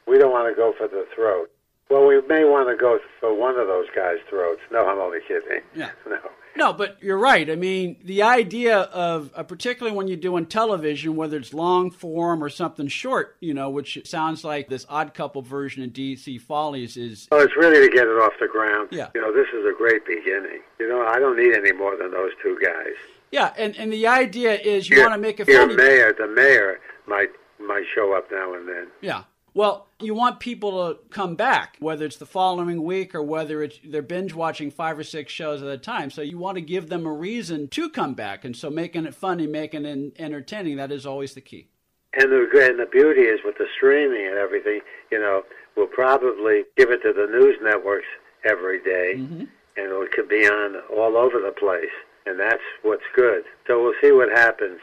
We 0.07 0.19
don't 0.19 0.31
want 0.31 0.51
to 0.51 0.55
go 0.55 0.75
for 0.77 0.89
the 0.89 1.07
throat. 1.15 1.51
Well, 1.91 2.07
we 2.07 2.21
may 2.29 2.45
want 2.45 2.69
to 2.69 2.77
go 2.77 2.99
for 3.19 3.35
one 3.35 3.59
of 3.59 3.67
those 3.67 3.87
guys' 3.95 4.19
throats. 4.29 4.61
No, 4.71 4.87
I'm 4.87 4.99
only 4.99 5.19
kidding. 5.27 5.63
Yeah. 5.75 5.91
No. 6.09 6.19
No, 6.57 6.73
but 6.73 7.01
you're 7.01 7.17
right. 7.17 7.49
I 7.49 7.55
mean, 7.55 7.97
the 8.05 8.23
idea 8.25 8.79
of, 8.81 9.31
uh, 9.37 9.45
particularly 9.45 9.97
when 9.97 10.09
you're 10.09 10.17
doing 10.17 10.47
television, 10.47 11.15
whether 11.15 11.37
it's 11.37 11.55
long 11.55 11.93
form 11.93 12.43
or 12.43 12.49
something 12.49 12.89
short, 12.89 13.37
you 13.41 13.55
know, 13.55 13.71
which 13.71 14.01
sounds 14.05 14.43
like 14.43 14.69
this 14.69 14.85
odd 14.89 15.15
couple 15.15 15.43
version 15.43 15.85
of 15.85 15.91
DC 15.91 16.41
Follies 16.41 16.97
is. 16.97 17.29
Oh, 17.31 17.39
it's 17.39 17.57
really 17.57 17.87
to 17.87 17.95
get 17.95 18.09
it 18.09 18.19
off 18.21 18.33
the 18.41 18.49
ground. 18.49 18.89
Yeah. 18.91 19.11
You 19.15 19.21
know, 19.21 19.33
this 19.33 19.47
is 19.55 19.65
a 19.65 19.73
great 19.79 20.05
beginning. 20.05 20.61
You 20.81 20.89
know, 20.89 21.07
I 21.07 21.21
don't 21.21 21.37
need 21.37 21.55
any 21.55 21.73
more 21.73 21.97
than 21.97 22.11
those 22.11 22.33
two 22.43 22.59
guys. 22.61 22.95
Yeah, 23.31 23.55
and, 23.57 23.77
and 23.77 23.93
the 23.93 24.09
idea 24.09 24.55
is 24.55 24.91
you 24.91 24.97
Your- 24.97 25.07
want 25.09 25.15
to 25.15 25.23
make 25.23 25.39
it 25.39 25.47
your 25.47 25.61
funny. 25.63 25.77
mayor, 25.77 26.13
the 26.19 26.27
mayor, 26.27 26.81
might 27.07 27.29
might 27.61 27.85
show 27.95 28.13
up 28.13 28.27
now 28.33 28.55
and 28.55 28.69
then. 28.69 28.89
Yeah. 29.01 29.23
Well, 29.53 29.89
you 29.99 30.15
want 30.15 30.41
people 30.41 30.95
to 30.95 31.01
come 31.11 31.35
back, 31.35 31.77
whether 31.81 32.05
it's 32.05 32.17
the 32.17 32.27
following 32.27 32.85
week 32.85 33.15
or 33.15 33.23
whether 33.23 33.63
it's 33.63 33.79
they're 33.85 34.03
binge 34.03 34.33
watching 34.33 34.71
five 34.71 34.99
or 34.99 35.05
six 35.05 35.33
shows 35.33 35.63
at 35.63 35.69
a 35.69 35.79
time. 35.79 36.11
So 36.11 36.23
you 36.23 36.39
want 36.39 36.57
to 36.57 36.63
give 36.63 36.89
them 36.89 37.05
a 37.05 37.13
reason 37.13 37.69
to 37.69 37.89
come 37.89 38.15
back, 38.15 38.45
and 38.45 38.57
so 38.57 38.71
making 38.71 39.07
it 39.07 39.15
funny, 39.15 39.47
making 39.47 39.85
it 39.85 40.15
entertaining, 40.19 40.77
that 40.77 40.93
is 40.93 41.05
always 41.05 41.35
the 41.35 41.41
key. 41.41 41.69
And 42.15 42.31
the 42.31 42.69
and 42.69 42.79
the 42.79 42.89
beauty 42.91 43.23
is 43.23 43.41
with 43.45 43.57
the 43.59 43.67
streaming 43.77 44.27
and 44.27 44.37
everything, 44.37 44.81
you 45.13 45.19
know, 45.19 45.43
we'll 45.77 45.87
probably 45.87 46.65
give 46.77 46.91
it 46.91 47.03
to 47.03 47.13
the 47.13 47.27
news 47.27 47.57
networks 47.63 48.07
every 48.45 48.83
day, 48.83 49.15
mm-hmm. 49.17 49.41
and 49.41 49.49
it 49.77 50.13
could 50.13 50.29
be 50.29 50.47
on 50.47 50.77
all 50.97 51.17
over 51.17 51.41
the 51.41 51.53
place, 51.53 51.93
and 52.27 52.39
that's 52.39 52.63
what's 52.83 53.05
good. 53.15 53.45
So 53.67 53.83
we'll 53.83 53.95
see 54.01 54.13
what 54.13 54.31
happens. 54.31 54.81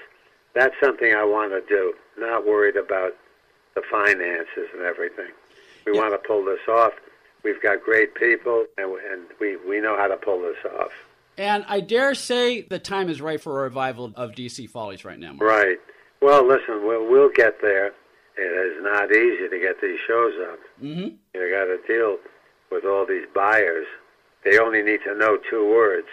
That's 0.56 0.76
something 0.82 1.14
I 1.14 1.24
want 1.24 1.52
to 1.52 1.62
do. 1.68 1.94
Not 2.18 2.46
worried 2.46 2.78
about 2.78 3.12
the 3.78 3.84
finances 3.92 4.70
and 4.74 4.82
everything. 4.84 5.30
We 5.86 5.94
Yeah. 5.94 6.02
want 6.02 6.14
to 6.22 6.28
pull 6.28 6.44
this 6.44 6.60
off. 6.68 6.94
We've 7.44 7.62
got 7.62 7.82
great 7.84 8.16
people, 8.16 8.66
and, 8.78 8.92
and 9.12 9.22
we, 9.40 9.56
we 9.56 9.80
know 9.80 9.96
how 9.96 10.08
to 10.08 10.18
pull 10.18 10.42
this 10.42 10.58
off. 10.80 10.92
And 11.38 11.64
I 11.68 11.82
dare 11.82 12.16
say 12.16 12.64
the 12.64 12.80
time 12.80 13.10
is 13.10 13.22
right 13.22 13.40
for 13.40 13.60
a 13.60 13.64
revival 13.64 14.12
of 14.16 14.32
DC 14.32 14.68
Follies 14.70 15.06
right 15.06 15.20
now. 15.20 15.34
Mark. 15.34 15.42
Right. 15.42 15.78
Well, 16.22 16.44
listen, 16.48 16.86
we'll, 16.88 17.06
we'll 17.08 17.30
get 17.30 17.62
there. 17.62 17.94
It 18.38 18.42
is 18.42 18.84
not 18.84 19.12
easy 19.12 19.48
to 19.48 19.60
get 19.60 19.80
these 19.82 20.00
shows 20.08 20.34
up. 20.52 20.60
Mm-hmm. 20.82 21.16
You 21.36 21.50
got 21.52 21.66
to 21.66 21.78
deal 21.88 22.18
with 22.72 22.86
all 22.86 23.06
these 23.06 23.26
buyers. 23.36 23.86
They 24.44 24.58
only 24.58 24.82
need 24.82 25.02
to 25.06 25.16
know 25.16 25.38
two 25.50 25.68
words 25.70 26.08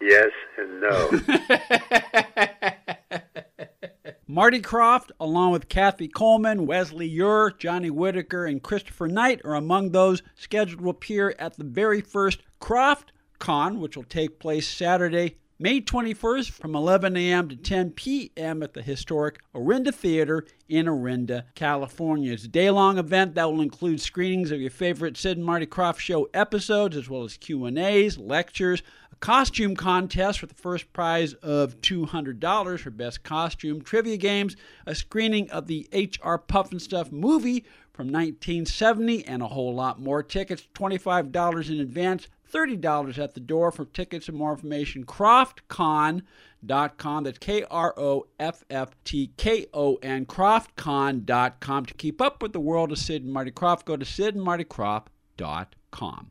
yes 0.00 0.30
and 0.56 0.80
no. 0.80 1.10
Marty 4.32 4.60
Krofft, 4.60 5.10
along 5.18 5.50
with 5.50 5.68
Kathy 5.68 6.06
Coleman, 6.06 6.64
Wesley 6.64 7.08
Ure, 7.08 7.52
Johnny 7.58 7.90
Whitaker, 7.90 8.46
and 8.46 8.62
Christopher 8.62 9.08
Knight, 9.08 9.40
are 9.44 9.56
among 9.56 9.90
those 9.90 10.22
scheduled 10.36 10.78
to 10.82 10.88
appear 10.88 11.34
at 11.36 11.56
the 11.56 11.64
very 11.64 12.00
first 12.00 12.38
Krofft 12.60 13.06
Kon, 13.40 13.80
which 13.80 13.96
will 13.96 14.04
take 14.04 14.38
place 14.38 14.68
Saturday, 14.68 15.38
May 15.62 15.82
21st 15.82 16.52
from 16.52 16.74
11 16.74 17.18
a.m. 17.18 17.50
to 17.50 17.54
10 17.54 17.90
p.m. 17.90 18.62
at 18.62 18.72
the 18.72 18.80
historic 18.80 19.40
Orinda 19.54 19.92
Theater 19.92 20.46
in 20.70 20.88
Orinda, 20.88 21.44
California. 21.54 22.32
It's 22.32 22.44
a 22.44 22.48
day-long 22.48 22.96
event 22.96 23.34
that 23.34 23.44
will 23.44 23.60
include 23.60 24.00
screenings 24.00 24.52
of 24.52 24.60
your 24.62 24.70
favorite 24.70 25.18
Sid 25.18 25.36
and 25.36 25.44
Marty 25.44 25.66
Krofft 25.66 25.98
Show 25.98 26.30
episodes, 26.32 26.96
as 26.96 27.10
well 27.10 27.24
as 27.24 27.36
Q&As, 27.36 28.16
lectures, 28.16 28.82
a 29.12 29.16
costume 29.16 29.76
contest 29.76 30.40
with 30.40 30.48
the 30.48 30.62
first 30.62 30.90
prize 30.94 31.34
of 31.34 31.78
$200 31.82 32.80
for 32.80 32.90
best 32.90 33.22
costume, 33.22 33.82
trivia 33.82 34.16
games, 34.16 34.56
a 34.86 34.94
screening 34.94 35.50
of 35.50 35.66
the 35.66 35.86
H.R. 35.92 36.38
Pufnstuf 36.38 37.12
movie 37.12 37.66
from 37.92 38.06
1970, 38.06 39.26
and 39.26 39.42
a 39.42 39.48
whole 39.48 39.74
lot 39.74 40.00
more. 40.00 40.22
Tickets 40.22 40.66
$25 40.74 41.68
in 41.68 41.80
advance, 41.80 42.28
$30 42.50 43.18
at 43.18 43.34
the 43.34 43.40
door. 43.40 43.70
For 43.70 43.84
tickets 43.84 44.28
and 44.28 44.36
more 44.36 44.52
information, 44.52 45.04
krofftkon.com. 45.04 47.24
That's 47.24 47.38
K 47.38 47.64
R 47.70 47.94
O 47.96 48.26
F 48.38 48.64
F 48.70 48.90
T 49.04 49.32
K 49.36 49.66
O 49.72 49.96
N, 50.02 50.26
krofftkon.com. 50.26 51.86
To 51.86 51.94
keep 51.94 52.20
up 52.20 52.42
with 52.42 52.52
the 52.52 52.60
world 52.60 52.92
of 52.92 52.98
Sid 52.98 53.24
and 53.24 53.32
Marty 53.32 53.50
Krofft, 53.50 53.84
go 53.84 53.96
to 53.96 54.04
sidandmartykrofft.com. 54.04 56.30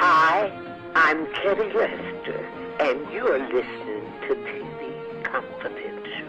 Hi, 0.00 0.52
I'm 0.94 1.26
Kerry 1.34 1.72
Lester, 1.72 2.46
and 2.78 3.12
you're 3.12 3.36
listening 3.36 4.04
to 4.28 4.36
TV 4.36 5.24
Confidential. 5.24 6.28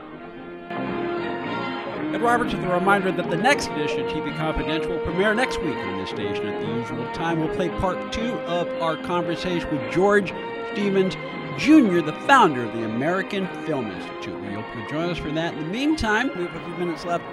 Ed 2.15 2.19
Roberts 2.19 2.55
with 2.55 2.63
a 2.63 2.67
reminder 2.67 3.11
that 3.11 3.29
the 3.29 3.37
next 3.37 3.67
edition 3.67 3.99
of 3.99 4.07
TV 4.07 4.35
Confidential 4.37 4.89
will 4.89 5.05
premiere 5.05 5.35
next 5.35 5.61
week 5.61 5.75
on 5.75 5.99
this 5.99 6.09
station 6.09 6.47
at 6.47 6.59
the 6.59 6.67
usual 6.67 7.05
time. 7.13 7.41
We'll 7.41 7.55
play 7.55 7.69
part 7.69 8.11
two 8.11 8.33
of 8.47 8.67
our 8.81 8.97
conversation 9.03 9.69
with 9.69 9.93
George 9.93 10.33
Stevens 10.71 11.13
Jr., 11.59 12.01
the 12.01 12.17
founder 12.25 12.63
of 12.63 12.73
the 12.73 12.85
American 12.85 13.47
Film 13.67 13.91
Institute. 13.91 14.41
We 14.41 14.53
hope 14.53 14.65
you'll 14.75 14.89
join 14.89 15.11
us 15.11 15.19
for 15.19 15.29
that. 15.33 15.53
In 15.53 15.59
the 15.59 15.69
meantime, 15.69 16.31
we 16.35 16.45
have 16.45 16.55
a 16.55 16.65
few 16.65 16.75
minutes 16.77 17.05
left. 17.05 17.23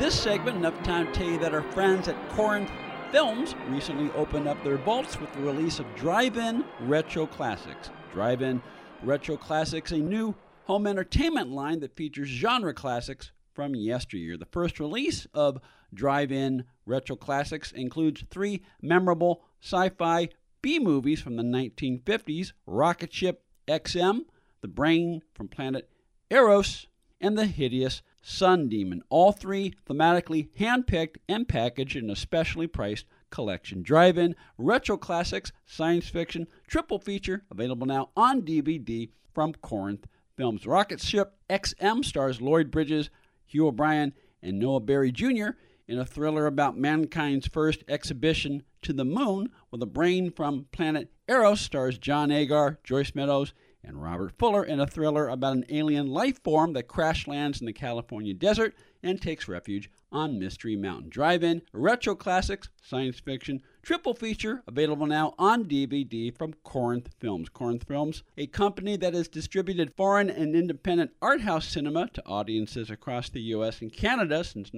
This 0.00 0.18
segment, 0.18 0.56
enough 0.56 0.82
time 0.82 1.06
to 1.06 1.12
tell 1.12 1.28
you 1.28 1.38
that 1.38 1.54
our 1.54 1.62
friends 1.62 2.08
at 2.08 2.28
Corinth 2.30 2.72
Films 3.12 3.54
recently 3.68 4.10
opened 4.16 4.48
up 4.48 4.62
their 4.64 4.78
vaults 4.78 5.20
with 5.20 5.32
the 5.32 5.40
release 5.40 5.78
of 5.78 5.94
Drive-In 5.94 6.64
Retro 6.80 7.26
Classics. 7.26 7.90
Drive-In 8.12 8.60
Retro 9.02 9.36
Classics, 9.36 9.92
a 9.92 9.98
new 9.98 10.34
home 10.64 10.88
entertainment 10.88 11.50
line 11.50 11.78
that 11.80 11.94
features 11.94 12.28
genre 12.28 12.74
classics 12.74 13.30
from 13.54 13.76
yesteryear. 13.76 14.36
The 14.36 14.46
first 14.46 14.80
release 14.80 15.26
of 15.32 15.60
Drive 15.94 16.32
In 16.32 16.64
Retro 16.84 17.14
Classics 17.14 17.70
includes 17.70 18.24
three 18.28 18.64
memorable 18.82 19.44
sci 19.62 19.88
fi 19.90 20.28
B 20.60 20.80
movies 20.80 21.20
from 21.20 21.36
the 21.36 21.44
1950s 21.44 22.52
Rocket 22.66 23.12
Ship 23.12 23.40
XM, 23.68 24.22
The 24.62 24.68
Brain 24.68 25.22
from 25.32 25.46
Planet 25.46 25.88
Arous, 26.28 26.86
and 27.20 27.38
The 27.38 27.46
Hideous 27.46 28.02
Sun 28.28 28.68
Demon. 28.70 29.04
All 29.08 29.30
three 29.30 29.72
thematically 29.88 30.48
handpicked 30.58 31.18
and 31.28 31.46
packaged 31.46 31.94
in 31.94 32.10
a 32.10 32.16
specially 32.16 32.66
priced 32.66 33.06
collection. 33.30 33.82
Drive 33.82 34.18
In 34.18 34.34
Retro 34.58 34.96
Classics 34.96 35.52
Science 35.64 36.08
Fiction 36.08 36.48
Triple 36.66 36.98
Feature 36.98 37.44
available 37.52 37.86
now 37.86 38.10
on 38.16 38.42
DVD 38.42 39.10
from 39.32 39.52
Corinth 39.52 40.08
Films. 40.36 40.66
Rocket 40.66 41.00
Ship 41.00 41.36
XM 41.48 42.04
stars 42.04 42.40
Lloyd 42.40 42.72
Bridges, 42.72 43.10
Hugh 43.44 43.68
O'Brian, 43.68 44.12
and 44.42 44.58
Noah 44.58 44.80
Beery 44.80 45.12
Jr. 45.12 45.50
in 45.86 46.00
a 46.00 46.04
thriller 46.04 46.46
about 46.46 46.76
mankind's 46.76 47.46
first 47.46 47.84
exhibition 47.86 48.64
to 48.82 48.92
the 48.92 49.04
moon, 49.04 49.50
with 49.70 49.80
a 49.84 49.86
brain 49.86 50.32
from 50.32 50.66
planet 50.72 51.12
Arous 51.28 51.58
stars 51.58 51.96
John 51.96 52.32
Agar, 52.32 52.80
Joyce 52.82 53.14
Meadows, 53.14 53.54
and 53.86 54.02
Robert 54.02 54.32
Fuller 54.38 54.64
in 54.64 54.80
a 54.80 54.86
thriller 54.86 55.28
about 55.28 55.56
an 55.56 55.64
alien 55.68 56.08
life 56.08 56.42
form 56.42 56.72
that 56.72 56.88
crash 56.88 57.26
lands 57.26 57.60
in 57.60 57.66
the 57.66 57.72
California 57.72 58.34
desert 58.34 58.74
and 59.02 59.22
takes 59.22 59.46
refuge 59.46 59.88
on 60.10 60.38
Mystery 60.38 60.76
Mountain. 60.76 61.08
Drive 61.08 61.44
In 61.44 61.62
Retro 61.72 62.14
Classics 62.14 62.68
Science 62.82 63.20
Fiction 63.20 63.62
Triple 63.82 64.14
Feature 64.14 64.62
available 64.66 65.06
now 65.06 65.34
on 65.38 65.64
DVD 65.64 66.36
from 66.36 66.54
Corinth 66.64 67.10
Films. 67.20 67.48
Corinth 67.48 67.84
Films, 67.86 68.24
a 68.36 68.48
company 68.48 68.96
that 68.96 69.14
has 69.14 69.28
distributed 69.28 69.94
foreign 69.96 70.28
and 70.28 70.56
independent 70.56 71.12
art 71.22 71.42
house 71.42 71.68
cinema 71.68 72.08
to 72.08 72.26
audiences 72.26 72.90
across 72.90 73.28
the 73.28 73.40
U.S. 73.42 73.80
and 73.80 73.92
Canada 73.92 74.42
since 74.42 74.72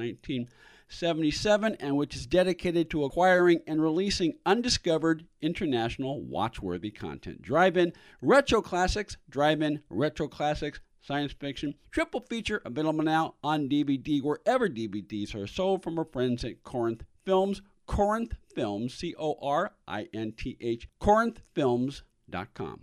1977 0.89 1.77
and 1.81 1.97
which 1.97 2.17
is 2.17 2.27
dedicated 2.27 2.89
to 2.89 3.05
acquiring 3.05 3.61
and 3.67 3.83
releasing 3.83 4.39
undiscovered 4.47 5.27
international 5.43 6.23
watchworthy 6.23 6.91
content. 6.91 7.43
Drive 7.43 7.77
In 7.77 7.93
Retro 8.23 8.63
Classics, 8.63 9.19
Drive 9.29 9.61
In 9.61 9.83
Retro 9.91 10.29
Classics 10.29 10.81
science 11.03 11.33
fiction 11.33 11.75
triple 11.91 12.21
feature 12.21 12.63
available 12.65 13.05
now 13.05 13.35
on 13.45 13.69
DVD 13.69 14.23
wherever 14.23 14.69
DVDs 14.69 15.35
are 15.35 15.47
sold 15.47 15.83
from 15.83 15.99
our 15.99 16.07
friends 16.07 16.43
at 16.43 16.63
Corinth 16.63 17.05
Films. 17.25 17.61
Corinth 17.87 18.35
Films, 18.55 18.95
C 18.95 19.15
O 19.19 19.39
R 19.43 19.73
I 19.87 20.09
N 20.15 20.33
T 20.37 20.57
H, 20.61 20.89
corinthfilms.com. 21.01 22.81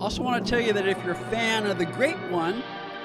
Also, 0.00 0.22
want 0.22 0.44
to 0.44 0.50
tell 0.50 0.60
you 0.60 0.72
that 0.72 0.88
if 0.88 1.02
you're 1.04 1.14
a 1.14 1.30
fan 1.30 1.66
of 1.66 1.78
the 1.78 1.84
great 1.84 2.18
one, 2.30 2.62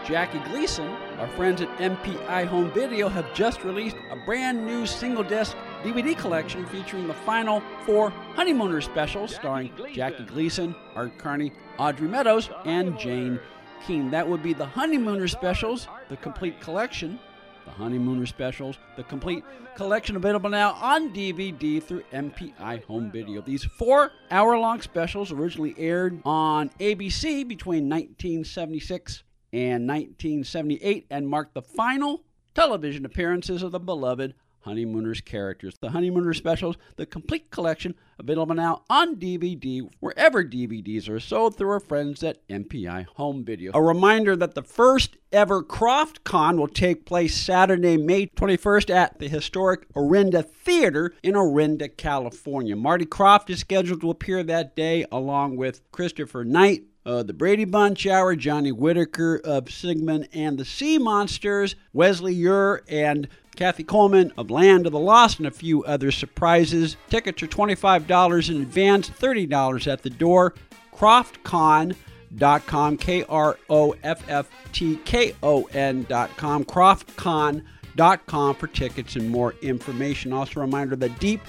Jackie 0.08 0.40
Gleason, 0.50 0.88
our 1.20 1.28
friends 1.28 1.62
at 1.62 1.68
MPI 1.80 2.46
Home 2.48 2.72
Video 2.72 3.10
have 3.10 3.34
just 3.34 3.66
released 3.66 3.98
a 4.10 4.16
brand 4.16 4.66
new 4.66 4.86
single 4.86 5.24
disc 5.24 5.58
DVD 5.84 6.18
collection 6.18 6.66
featuring 6.68 7.08
the 7.08 7.14
final 7.14 7.62
four 7.86 8.12
Honeymooners 8.34 8.86
specials 8.86 9.36
starring 9.36 9.70
Jackie 9.92 10.24
Gleason, 10.24 10.74
Art 10.96 11.18
Carney, 11.18 11.52
Audrey 11.78 12.08
Meadows, 12.08 12.50
and 12.64 12.98
Jane 12.98 13.38
Kean. 13.86 14.10
That 14.10 14.26
would 14.26 14.42
be 14.42 14.54
the 14.54 14.66
Honeymooner 14.66 15.28
specials, 15.28 15.90
the 16.08 16.16
complete 16.16 16.62
collection. 16.62 17.20
The 17.66 17.72
Honeymooner 17.72 18.28
specials, 18.28 18.78
the 18.96 19.04
complete 19.04 19.44
collection 19.76 20.16
available 20.16 20.50
now 20.50 20.72
on 20.82 21.14
DVD 21.14 21.84
through 21.84 22.04
MPI 22.14 22.86
Home 22.86 23.12
Video. 23.12 23.42
These 23.42 23.66
four 23.66 24.14
hour 24.32 24.58
long 24.58 24.80
specials 24.80 25.34
originally 25.34 25.76
aired 25.78 26.22
on 26.24 26.70
ABC 26.80 27.46
between 27.46 27.90
1976 27.90 29.24
and 29.54 29.88
1978 29.88 31.08
and 31.10 31.28
marked 31.28 31.54
the 31.54 31.62
final 31.62 32.24
television 32.54 33.06
appearances 33.06 33.64
of 33.64 33.72
the 33.72 33.80
beloved 33.80 34.34
Honeymooners 34.68 35.22
characters. 35.22 35.76
The 35.80 35.92
Honeymooners 35.92 36.38
specials, 36.38 36.76
the 36.98 37.06
complete 37.06 37.50
collection, 37.52 37.96
available 38.20 38.54
now 38.54 38.84
on 38.90 39.16
DVD 39.16 39.88
wherever 40.02 40.44
DVDs 40.44 41.10
are 41.10 41.22
sold 41.22 41.56
through 41.56 41.70
our 41.70 41.80
friends 41.80 42.22
at 42.22 42.46
MPI 42.50 43.06
Home 43.16 43.46
Video. 43.46 43.72
A 43.74 43.82
reminder 43.82 44.36
that 44.36 44.56
the 44.56 44.64
first 44.64 45.16
ever 45.32 45.64
Krofft 45.64 46.26
Kon 46.26 46.58
will 46.58 46.68
take 46.68 47.06
place 47.06 47.36
Saturday, 47.36 47.96
May 47.96 48.28
21st 48.28 48.90
at 48.90 49.20
the 49.20 49.30
historic 49.30 49.88
Orinda 49.96 50.44
Theater 50.44 51.14
in 51.24 51.36
Orinda, 51.36 51.88
California. 51.88 52.76
Marty 52.76 53.06
Krofft 53.06 53.50
is 53.50 53.60
scheduled 53.60 54.02
to 54.02 54.10
appear 54.10 54.44
that 54.44 54.76
day 54.76 55.06
along 55.12 55.56
with 55.56 55.82
Christopher 55.92 56.44
Knight, 56.44 56.84
uh, 57.08 57.24
the 57.24 57.34
Brady 57.34 57.64
Bunch 57.64 58.06
Hour, 58.06 58.36
Johnny 58.36 58.74
Whitaker 58.74 59.40
of 59.46 59.72
Sigmund 59.72 60.28
and 60.34 60.58
the 60.58 60.66
Sea 60.66 60.98
Monsters, 60.98 61.78
Wesley 61.94 62.34
Ure, 62.34 62.84
and 62.90 63.30
Kathy 63.56 63.86
Coleman 63.86 64.34
of 64.38 64.52
Land 64.52 64.86
of 64.86 64.92
the 64.92 65.00
Lost, 65.00 65.40
and 65.40 65.48
a 65.48 65.52
few 65.52 65.86
other 65.86 66.12
surprises. 66.12 66.98
Tickets 67.10 67.42
are 67.42 67.48
$25 67.48 68.50
in 68.50 68.62
advance, 68.62 69.10
$30 69.10 69.92
at 69.92 70.04
the 70.04 70.10
door. 70.10 70.54
KrofftKon.com, 70.94 72.98
K 72.98 73.24
R 73.24 73.58
O 73.70 73.96
F 74.04 74.30
F 74.30 74.50
T 74.74 74.98
K 75.06 75.34
O 75.42 75.64
N.com, 75.74 76.66
KrofftKon.com 76.66 78.56
for 78.56 78.68
tickets 78.68 79.16
and 79.16 79.30
more 79.30 79.56
information. 79.62 80.34
Also, 80.34 80.60
a 80.60 80.64
reminder 80.64 80.98
that 80.98 81.18
Deep 81.20 81.40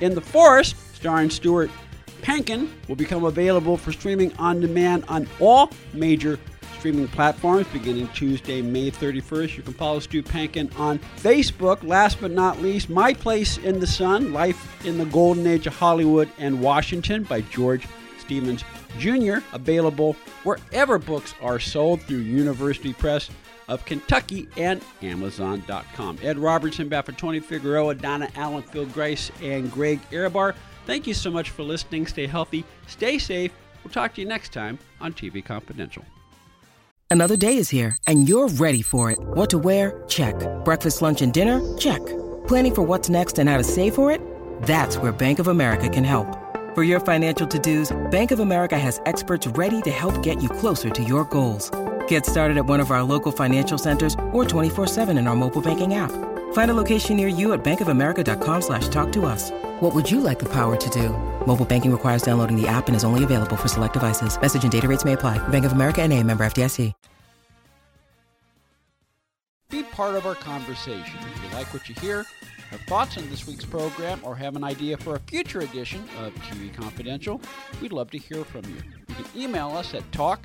in 0.00 0.14
the 0.14 0.22
Forest, 0.22 0.74
starring 0.94 1.28
Stuart 1.28 1.70
Pankin, 2.20 2.68
will 2.88 2.96
become 2.96 3.24
available 3.24 3.76
for 3.76 3.92
streaming 3.92 4.32
on 4.36 4.60
demand 4.60 5.04
on 5.08 5.28
all 5.40 5.70
major 5.92 6.38
streaming 6.78 7.08
platforms 7.08 7.66
beginning 7.74 8.08
Tuesday, 8.08 8.62
May 8.62 8.90
31st. 8.90 9.56
You 9.56 9.62
can 9.62 9.74
follow 9.74 10.00
Stu 10.00 10.22
Pankin 10.22 10.70
on 10.78 10.98
Facebook. 11.16 11.82
Last 11.82 12.20
but 12.20 12.30
not 12.30 12.62
least, 12.62 12.88
My 12.88 13.12
Place 13.12 13.58
in 13.58 13.80
the 13.80 13.86
Sun 13.86 14.32
Life 14.32 14.84
in 14.86 14.96
the 14.96 15.04
Golden 15.06 15.46
Age 15.46 15.66
of 15.66 15.76
Hollywood 15.76 16.30
and 16.38 16.62
Washington 16.62 17.24
by 17.24 17.42
George 17.42 17.86
Stevens 18.18 18.64
Jr., 18.98 19.38
available 19.52 20.14
wherever 20.42 20.98
books 20.98 21.34
are 21.42 21.60
sold 21.60 22.00
through 22.02 22.18
University 22.18 22.92
Press 22.92 23.30
of 23.68 23.84
Kentucky 23.84 24.48
and 24.56 24.82
Amazon.com. 25.02 26.18
Ed 26.22 26.38
Robertson, 26.38 26.88
back 26.88 27.14
Tony 27.16 27.40
Figueroa, 27.40 27.94
Donna 27.94 28.28
Allen, 28.34 28.62
Phil 28.62 28.86
Grace, 28.86 29.30
and 29.42 29.70
Greg 29.70 30.00
Erebar. 30.10 30.54
Thank 30.90 31.06
you 31.06 31.14
so 31.14 31.30
much 31.30 31.50
for 31.50 31.62
listening. 31.62 32.04
Stay 32.08 32.26
healthy, 32.26 32.64
stay 32.88 33.16
safe. 33.20 33.52
We'll 33.84 33.92
talk 33.92 34.12
to 34.14 34.20
you 34.20 34.26
next 34.26 34.52
time 34.52 34.76
on 35.00 35.12
TV 35.12 35.40
Confidential. 35.44 36.02
Another 37.08 37.36
day 37.36 37.58
is 37.58 37.68
here, 37.68 37.96
and 38.08 38.28
you're 38.28 38.48
ready 38.48 38.82
for 38.82 39.08
it. 39.12 39.20
What 39.20 39.50
to 39.50 39.58
wear? 39.58 40.02
Check. 40.08 40.34
Breakfast, 40.64 41.00
lunch, 41.00 41.22
and 41.22 41.32
dinner? 41.32 41.60
Check. 41.78 42.04
Planning 42.48 42.74
for 42.74 42.82
what's 42.82 43.08
next 43.08 43.38
and 43.38 43.48
how 43.48 43.56
to 43.56 43.62
save 43.62 43.94
for 43.94 44.10
it? 44.10 44.20
That's 44.62 44.96
where 44.96 45.12
Bank 45.12 45.38
of 45.38 45.46
America 45.46 45.88
can 45.88 46.02
help. 46.02 46.26
For 46.74 46.82
your 46.82 46.98
financial 46.98 47.46
to-dos, 47.46 47.96
Bank 48.10 48.32
of 48.32 48.40
America 48.40 48.76
has 48.76 49.00
experts 49.06 49.46
ready 49.46 49.80
to 49.82 49.90
help 49.90 50.24
get 50.24 50.42
you 50.42 50.48
closer 50.48 50.90
to 50.90 51.04
your 51.04 51.24
goals. 51.24 51.70
Get 52.08 52.26
started 52.26 52.56
at 52.58 52.66
one 52.66 52.80
of 52.80 52.90
our 52.90 53.04
local 53.04 53.30
financial 53.30 53.78
centers 53.78 54.14
or 54.32 54.44
24-7 54.44 55.08
in 55.20 55.28
our 55.28 55.36
mobile 55.36 55.62
banking 55.62 55.94
app. 55.94 56.10
Find 56.52 56.70
a 56.70 56.74
location 56.74 57.16
near 57.16 57.26
you 57.26 57.52
at 57.52 57.64
bankofamerica.com 57.64 58.62
slash 58.62 58.86
talk 58.86 59.10
to 59.14 59.26
us. 59.26 59.50
What 59.80 59.92
would 59.92 60.08
you 60.08 60.20
like 60.20 60.38
the 60.38 60.52
power 60.52 60.76
to 60.76 60.90
do? 60.90 61.08
Mobile 61.44 61.64
banking 61.64 61.90
requires 61.90 62.22
downloading 62.22 62.60
the 62.60 62.68
app 62.68 62.86
and 62.86 62.94
is 62.94 63.02
only 63.02 63.24
available 63.24 63.56
for 63.56 63.66
select 63.66 63.94
devices. 63.94 64.40
Message 64.40 64.62
and 64.62 64.70
data 64.70 64.86
rates 64.86 65.04
may 65.04 65.14
apply. 65.14 65.38
Bank 65.48 65.64
of 65.64 65.72
America 65.72 66.00
and 66.00 66.12
a 66.12 66.22
member 66.22 66.44
FDIC. 66.44 66.92
Be 69.70 69.84
part 69.84 70.16
of 70.16 70.26
our 70.26 70.34
conversation. 70.34 71.16
If 71.32 71.44
you 71.44 71.56
like 71.56 71.72
what 71.72 71.88
you 71.88 71.94
hear, 72.00 72.26
have 72.70 72.80
thoughts 72.82 73.16
on 73.16 73.30
this 73.30 73.46
week's 73.46 73.64
program, 73.64 74.20
or 74.24 74.34
have 74.34 74.56
an 74.56 74.64
idea 74.64 74.96
for 74.96 75.14
a 75.14 75.20
future 75.20 75.60
edition 75.60 76.02
of 76.18 76.34
TV 76.34 76.74
Confidential, 76.74 77.40
we'd 77.80 77.92
love 77.92 78.10
to 78.10 78.18
hear 78.18 78.44
from 78.44 78.64
you. 78.64 78.82
You 79.08 79.14
can 79.14 79.24
email 79.40 79.68
us 79.70 79.94
at 79.94 80.10
talk 80.10 80.44